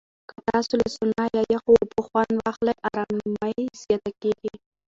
که 0.29 0.35
تاسو 0.47 0.73
له 0.81 0.87
سونا 0.95 1.23
یا 1.35 1.43
یخو 1.55 1.71
اوبو 1.81 1.99
خوند 2.07 2.33
واخلئ، 2.43 2.75
آرامۍ 2.89 3.57
زیاته 3.81 4.11
کېږي. 4.21 4.53